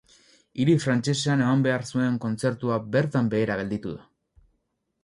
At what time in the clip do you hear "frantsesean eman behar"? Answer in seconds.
0.85-1.85